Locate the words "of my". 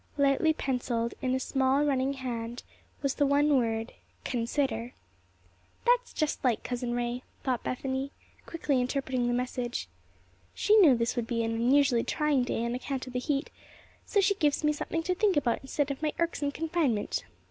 15.91-16.13